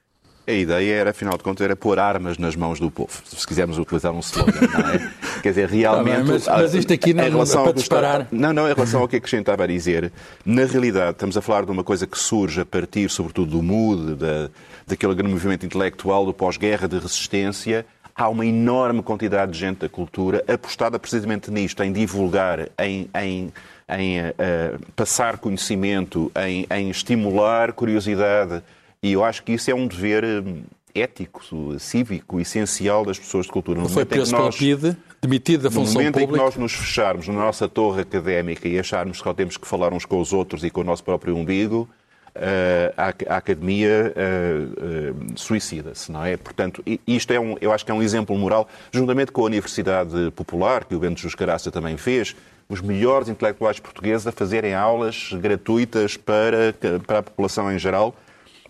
[0.47, 3.79] A ideia era, afinal de contas, era pôr armas nas mãos do povo, se quisermos
[3.79, 5.13] utilizar um slogan, não é?
[5.43, 6.27] Quer dizer, realmente...
[6.27, 8.29] Tá mas, mas, isto aqui não, é para disparar...
[8.31, 10.13] Não, não, em relação ao que a gente estava a dizer,
[10.45, 14.17] na realidade estamos a falar de uma coisa que surge a partir, sobretudo, do MUD,
[14.17, 14.51] da,
[14.87, 19.89] daquele grande movimento intelectual do pós-guerra de resistência, há uma enorme quantidade de gente da
[19.89, 23.53] cultura apostada precisamente nisto, em divulgar, em, em,
[23.89, 28.63] em uh, passar conhecimento, em, em, estimular curiosidade
[29.05, 30.63] e eu acho que isso é um dever hum,
[30.95, 31.43] ético,
[31.79, 33.79] cívico, essencial das pessoas de cultura.
[33.79, 35.99] No Foi preso pela PIDE, demitido da função pública.
[35.99, 36.33] No momento pública.
[36.33, 39.69] em que nós nos fecharmos na nossa torre académica e acharmos que só temos que
[39.69, 41.87] falar uns com os outros e com o nosso próprio umbigo,
[42.35, 42.95] uh,
[43.29, 46.39] a, academia uh, uh, suicida-se, não é?
[46.39, 50.31] Portanto, isto é um, eu acho que é um exemplo moral, juntamente com a Universidade
[50.31, 52.35] Popular, que o Bento Juscaraça também fez,
[52.71, 56.75] os melhores intelectuais portugueses a fazerem aulas gratuitas para,
[57.07, 58.15] para a população em geral,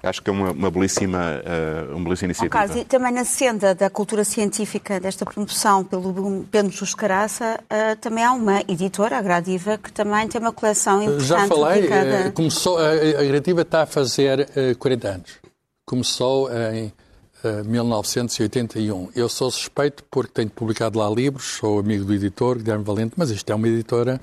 [0.05, 2.51] Acho que é uma, uma belíssima, uh, uma belíssima iniciativa.
[2.51, 8.25] caso, e também na senda da cultura científica, desta promoção pelo Pedro Juscaraça, uh, também
[8.25, 11.25] há uma editora, a Gradiva, que também tem uma coleção importante.
[11.25, 12.33] Já falei, dedicada...
[12.33, 15.31] começou, a, a Gradiva está a fazer uh, 40 anos.
[15.85, 16.93] Começou em
[17.67, 19.11] 1981.
[19.15, 23.29] Eu sou suspeito porque tenho publicado lá livros, sou amigo do editor, Guilherme Valente, mas
[23.29, 24.19] isto é uma editora,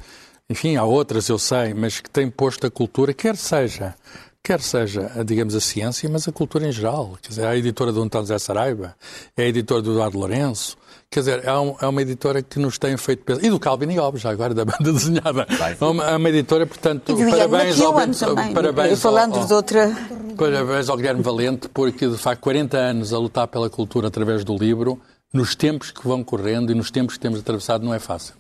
[0.50, 3.96] enfim, há outras, eu sei, mas que tem posto a cultura, quer seja
[4.44, 7.18] quer seja, digamos, a ciência, mas a cultura em geral.
[7.22, 8.96] Quer dizer, é a editora do António Zé Saraiva,
[9.38, 10.78] é a editora do Eduardo Lourenço,
[11.14, 13.44] Quer dizer, é, um, é, uma editora que nos tem feito pensar.
[13.44, 15.46] E do Calvin e Hobbes, já agora, da banda desenhada.
[15.78, 18.54] É uma, é uma editora, portanto, parabéns ao, também.
[18.54, 19.94] parabéns falando ao, de outra...
[20.38, 24.58] Parabéns ao Guilherme Valente, porque, de facto, 40 anos a lutar pela cultura através do
[24.58, 25.02] livro,
[25.34, 28.34] nos tempos que vão correndo e nos tempos que temos atravessado, não é fácil.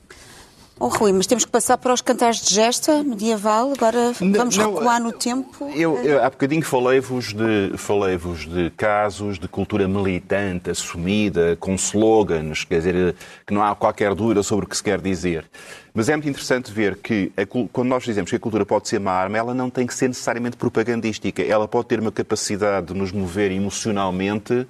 [0.83, 4.73] Oh, Rui, mas temos que passar para os cantares de gesta medieval, agora vamos não,
[4.73, 5.69] recuar no tempo.
[5.75, 12.63] Eu, eu há bocadinho falei-vos de, falei de casos de cultura militante, assumida, com slogans,
[12.63, 13.15] quer dizer,
[13.45, 15.45] que não há qualquer dúvida sobre o que se quer dizer.
[15.93, 18.97] Mas é muito interessante ver que, a, quando nós dizemos que a cultura pode ser
[18.97, 21.43] uma arma, ela não tem que ser necessariamente propagandística.
[21.43, 24.65] Ela pode ter uma capacidade de nos mover emocionalmente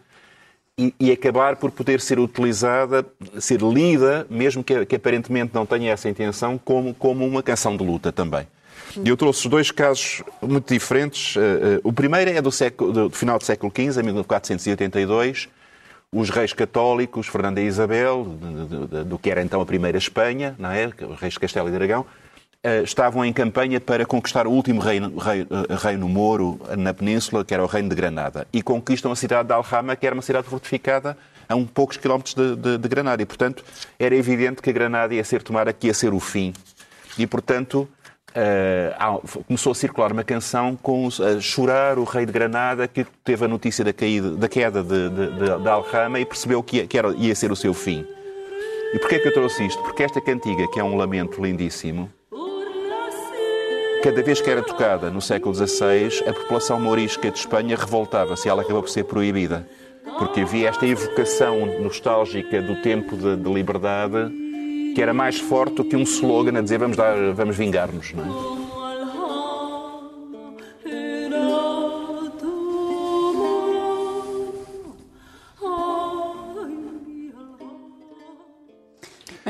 [0.77, 3.05] e, e, acabar por poder ser utilizada,
[3.39, 7.83] ser lida, mesmo que, que, aparentemente não tenha essa intenção, como, como uma canção de
[7.83, 8.47] luta também.
[9.03, 11.35] E eu trouxe dois casos muito diferentes.
[11.35, 11.41] Uh, uh,
[11.83, 15.49] o primeiro é do, século, do, final do século XV, em 1482.
[16.13, 18.25] Os reis católicos, Fernando e Isabel,
[19.05, 20.87] do, que era então a primeira Espanha, não é?
[20.87, 22.20] os reis de Castelo e Dragão, eh,
[22.83, 27.53] estavam em campanha para conquistar o último reino, reino, eh, reino moro na península, que
[27.53, 28.47] era o reino de Granada.
[28.53, 31.17] E conquistam a cidade de Alhama, que era uma cidade fortificada
[31.49, 33.21] a um poucos quilómetros de, de, de Granada.
[33.21, 33.63] E, portanto,
[33.97, 36.53] era evidente que a Granada ia ser tomada, que ia ser o fim.
[37.17, 37.87] E, portanto,
[38.33, 43.43] Uh, começou a circular uma canção com a chorar o rei de Granada que teve
[43.43, 46.87] a notícia da, caída, da queda de, de, de, de Alhama e percebeu que, ia,
[46.87, 48.05] que era, ia ser o seu fim.
[48.93, 49.83] E porquê é que eu trouxe isto?
[49.83, 52.09] Porque esta cantiga, que é um lamento lindíssimo,
[54.03, 58.49] Cada vez que era tocada no século XVI, a população mourisca de Espanha revoltava-se e
[58.49, 59.67] ela acabou por ser proibida.
[60.17, 64.31] Porque havia esta evocação nostálgica do tempo de, de liberdade
[64.95, 68.11] que era mais forte do que um slogan a dizer vamos, dar, vamos vingar-nos.
[68.13, 68.60] Não é?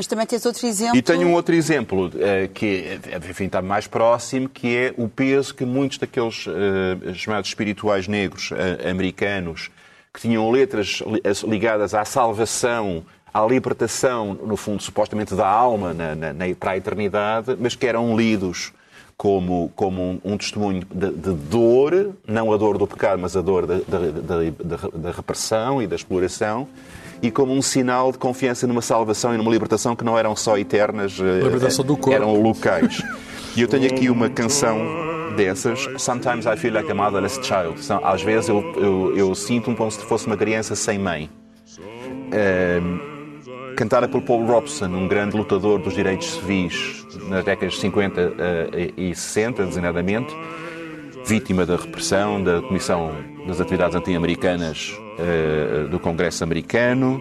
[0.02, 0.96] Mas também tens outro exemplo.
[0.96, 2.98] E tenho um outro exemplo uh, que
[3.30, 8.50] enfim, está mais próximo, que é o peso que muitos daqueles uh, chamados espirituais negros
[8.90, 9.70] americanos,
[10.12, 11.04] que tinham letras
[11.44, 16.76] ligadas à salvação, à libertação, no fundo, supostamente da alma na, na, na, para a
[16.76, 18.72] eternidade, mas que eram lidos
[19.16, 23.40] como, como um, um testemunho de, de, dor, não a dor do pecado, mas a
[23.40, 26.66] dor da, da, da, da repressão e da exploração,
[27.22, 30.58] e como um sinal de confiança numa salvação e numa libertação que não eram só
[30.58, 32.12] eternas, eh, libertação do corpo.
[32.12, 33.00] eram locais.
[33.56, 34.78] E eu tenho aqui uma canção
[35.36, 37.76] dessas, Sometimes I Feel Like a Motherless Child.
[38.02, 41.30] Às vezes eu, eu, eu sinto-me como se fosse uma criança sem mãe.
[42.28, 48.20] Uh, cantada por Paul Robson, um grande lutador dos direitos civis nas décadas de 50
[48.20, 48.32] uh,
[48.96, 50.34] e 60, designadamente,
[51.24, 53.12] vítima da repressão da Comissão
[53.46, 57.20] das Atividades Anti-Americanas uh, do Congresso Americano.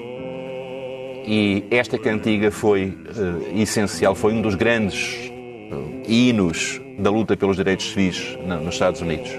[1.26, 5.30] E esta cantiga foi uh, essencial, foi um dos grandes
[5.72, 9.32] uh, hinos da luta pelos direitos civis nos Estados Unidos.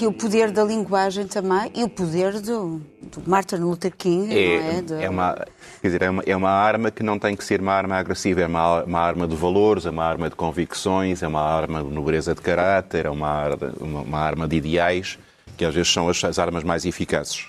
[0.00, 4.32] Aqui o poder da linguagem também e o poder do, do Martin Luther King.
[4.32, 4.82] É, é?
[4.82, 4.94] De...
[4.94, 5.34] é, uma,
[5.82, 8.40] quer dizer, é, uma, é uma arma que não tem que ser uma arma agressiva,
[8.40, 11.90] é uma, uma arma de valores, é uma arma de convicções, é uma arma de
[11.90, 15.18] nobreza de caráter, é uma, uma, uma arma de ideais,
[15.56, 17.46] que às vezes são as, as armas mais eficazes.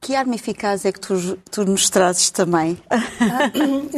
[0.00, 2.76] Que arma eficaz é que tu, tu nos trazes também?
[2.90, 2.98] Ah,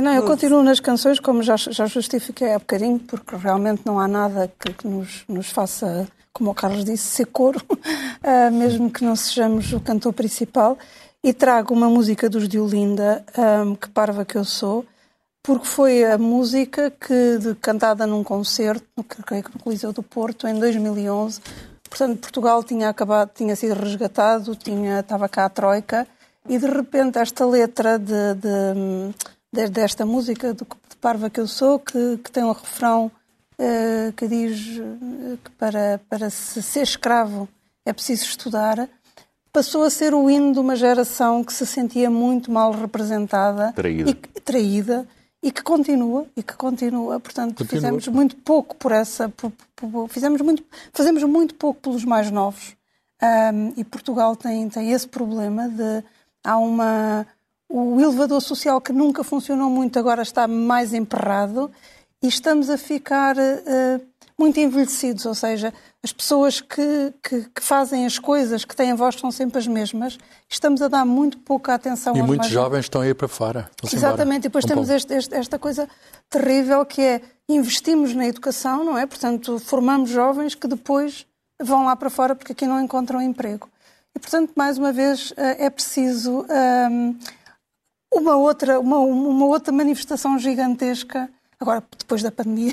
[0.00, 4.06] não, eu continuo nas canções, como já, já justifiquei há bocadinho, porque realmente não há
[4.06, 6.06] nada que, que nos, nos faça
[6.38, 10.78] como o Carlos disse, ser coro, uh, mesmo que não sejamos o cantor principal.
[11.22, 14.86] E trago uma música dos Diolinda, um, Que Parva Que Eu Sou,
[15.42, 20.02] porque foi a música que, de, cantada num concerto, no, creio que no Coliseu do
[20.02, 21.40] Porto, em 2011.
[21.90, 26.06] Portanto, Portugal tinha acabado, tinha sido resgatado, tinha, estava cá a Troika,
[26.48, 29.14] e de repente esta letra de, de,
[29.52, 33.10] de desta música, de, de Parva Que Eu Sou, que, que tem um refrão
[34.16, 37.48] que diz eh, que para, para se ser escravo
[37.84, 38.88] é preciso estudar,
[39.52, 44.10] passou a ser o hino de uma geração que se sentia muito mal representada traída.
[44.10, 45.08] e, traída,
[45.42, 47.18] e que continua e que continua.
[47.18, 47.70] Portanto, continua.
[47.70, 52.76] fizemos muito pouco por essa, por, por, fizemos muito, fazemos muito pouco pelos mais novos.
[53.20, 56.04] Um, e Portugal tem, tem esse problema de
[56.44, 57.26] há uma
[57.70, 61.70] o elevador social que nunca funcionou muito agora está mais emperrado
[62.22, 64.06] e estamos a ficar uh,
[64.38, 68.94] muito envelhecidos, ou seja, as pessoas que, que, que, fazem as coisas, que têm a
[68.94, 70.16] voz, são sempre as mesmas.
[70.48, 73.68] Estamos a dar muito pouca atenção e aos muitos jovens estão a ir para fora.
[73.92, 75.88] Exatamente, e depois um temos este, este, esta coisa
[76.30, 79.06] terrível que é investimos na educação, não é?
[79.06, 81.26] Portanto, formamos jovens que depois
[81.60, 83.68] vão lá para fora porque aqui não encontram emprego.
[84.14, 86.46] E, portanto, mais uma vez, eh, é preciso
[86.90, 87.18] um,
[88.12, 91.28] uma, outra, uma, uma outra manifestação gigantesca
[91.60, 92.72] Agora, depois da pandemia,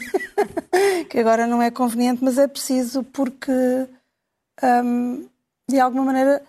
[1.09, 3.51] que agora não é conveniente, mas é preciso porque,
[4.63, 5.25] hum,
[5.67, 6.43] de alguma maneira,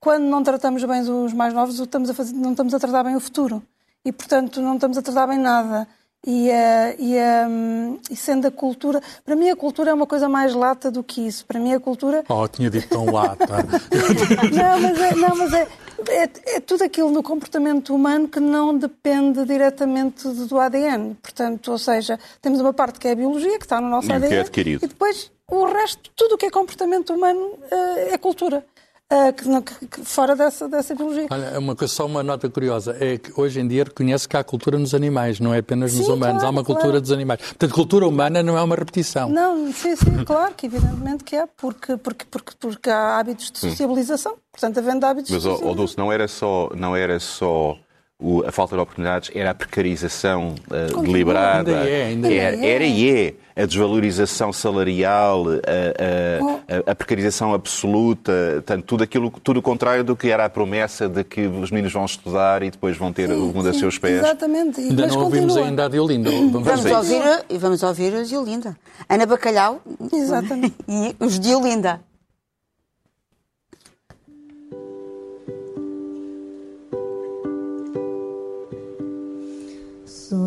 [0.00, 3.20] quando não tratamos bem os mais novos, estamos fazer, não estamos a tratar bem o
[3.20, 3.62] futuro.
[4.04, 5.86] E, portanto, não estamos a tratar bem nada.
[6.26, 7.16] E, uh, e,
[7.48, 9.00] um, e, sendo a cultura.
[9.24, 11.46] Para mim, a cultura é uma coisa mais lata do que isso.
[11.46, 12.24] Para mim, a cultura.
[12.28, 13.46] Oh, tinha dito tão lata.
[14.52, 15.68] não, mas, é, não, mas é,
[16.08, 21.14] é, é, tudo aquilo no comportamento humano que não depende diretamente do ADN.
[21.14, 24.28] Portanto, ou seja, temos uma parte que é a biologia, que está no nosso ADN.
[24.28, 24.84] Que é adquirido.
[24.84, 28.64] E depois o resto, tudo o que é comportamento humano uh, é cultura.
[29.08, 31.28] Que, que, fora dessa, dessa biologia.
[31.30, 34.36] Olha, é uma coisa, só uma nota curiosa, é que hoje em dia reconhece que
[34.36, 37.00] há cultura nos animais, não é apenas nos sim, humanos, claro, há uma cultura claro.
[37.00, 37.40] dos animais.
[37.40, 39.28] Portanto, cultura humana não é uma repetição.
[39.28, 43.60] Não, sim, sim, claro que evidentemente que é, porque, porque, porque, porque há hábitos de
[43.60, 45.68] sociabilização, portanto, havendo hábitos Mas, de sociabilização.
[45.68, 47.78] Mas, Dulce, não era só, não era só
[48.18, 51.80] o, a falta de oportunidades, era a precarização uh, deliberada.
[51.80, 52.70] Ainda é, ainda era, é.
[52.70, 59.30] era e é a desvalorização salarial, a, a, a, a, precarização absoluta, tanto tudo aquilo,
[59.42, 62.70] tudo o contrário do que era a promessa de que os meninos vão estudar e
[62.70, 64.18] depois vão ter sim, o mundo a seus pés.
[64.18, 64.80] Exatamente.
[64.80, 65.68] Ainda Mas não ouvimos continua.
[65.68, 66.30] ainda a Diolinda.
[66.30, 68.76] Vamos, vamos ouvir, a, vamos ouvir a Diolinda.
[69.08, 69.80] Ana Bacalhau
[70.12, 70.74] Exatamente.
[70.88, 72.00] e os Diolinda.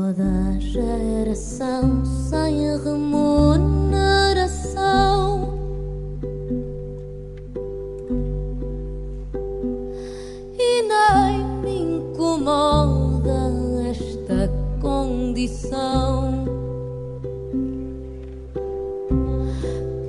[0.09, 3.93] Toda geração sem remuneração
[10.57, 13.53] e nem me incomoda
[13.87, 14.49] esta
[14.81, 16.43] condição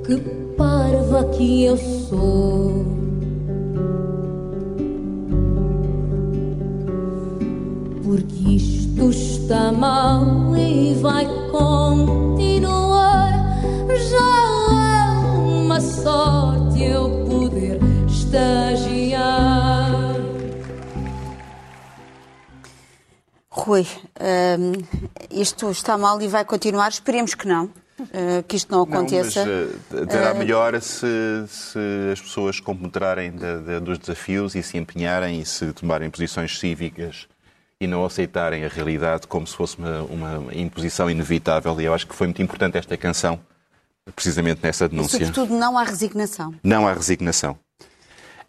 [0.03, 0.17] que
[0.57, 2.85] parva que eu sou.
[8.03, 8.70] Porque
[9.09, 13.31] isto está mal e vai continuar.
[13.89, 14.17] Já
[14.75, 19.91] é uma sorte eu poder estagiar.
[23.49, 23.87] Rui,
[24.19, 24.73] hum,
[25.31, 26.89] isto está mal e vai continuar.
[26.89, 29.45] Esperemos que não, uh, que isto não aconteça.
[29.45, 31.07] Não, mas, uh, terá melhor se,
[31.47, 31.79] se,
[32.11, 37.27] as pessoas compenetrarem de, de, dos desafios e se empenharem e se tomarem posições cívicas
[37.81, 41.81] e não aceitarem a realidade como se fosse uma, uma imposição inevitável.
[41.81, 43.39] E eu acho que foi muito importante esta canção,
[44.15, 45.17] precisamente nessa denúncia.
[45.17, 46.53] E, sobretudo, não há resignação.
[46.63, 47.57] Não há resignação.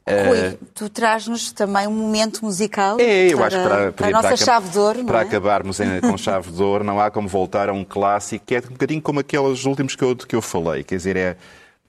[0.06, 4.28] Rui, tu traz-nos também um momento musical é, eu para, acho para, para a nossa
[4.28, 5.04] para, chave de ouro.
[5.04, 5.22] Para é?
[5.22, 8.58] acabarmos em, com chave de ouro, não há como voltar a um clássico que é
[8.58, 10.82] um bocadinho como aqueles últimos que eu, que eu falei.
[10.82, 11.36] Quer dizer, é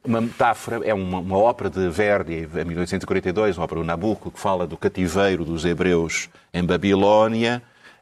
[0.05, 4.39] uma metáfora, é uma, uma ópera de Verdi, em 1842, uma ópera do Nabucco, que
[4.39, 7.61] fala do cativeiro dos hebreus em Babilónia.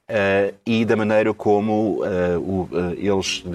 [0.10, 3.46] Uh, e da maneira como uh, o, uh, eles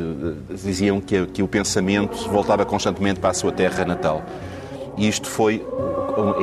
[0.64, 4.24] diziam que, que o pensamento voltava constantemente para a sua terra natal.
[4.96, 5.62] E isto foi,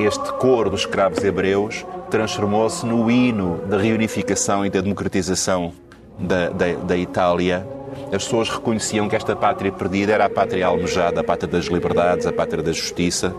[0.06, 5.74] este coro dos escravos hebreus transformou-se no hino da reunificação e da democratização
[6.20, 7.66] da, da, da, Itália.
[8.14, 12.28] As pessoas reconheciam que esta pátria perdida era a pátria almejada, a pátria das liberdades,
[12.28, 13.34] a pátria da justiça,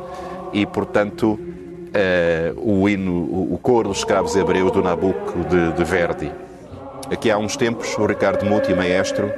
[0.52, 6.32] e, portanto, uh, o hino, o, coro dos escravos hebreus do Nabucco de, de Verdi.
[7.10, 9.32] Aqui há uns tempos, o Ricardo Muti, maestro,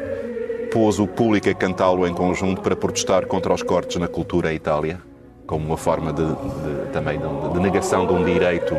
[0.72, 5.00] pôs o público a cantá-lo em conjunto para protestar contra os cortes na cultura Itália
[5.46, 8.76] como uma forma de, de, também de, de negação de um direito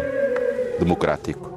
[0.80, 1.57] democrático.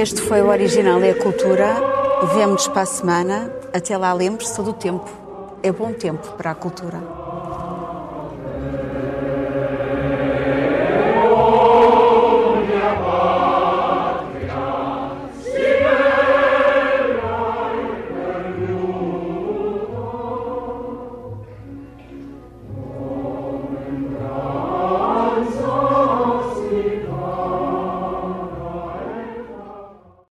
[0.00, 1.74] Este foi o Original é a Cultura.
[2.32, 3.52] Vemo-nos para a semana.
[3.74, 5.10] Até lá, lembre-se, todo o tempo
[5.60, 7.17] é bom tempo para a cultura.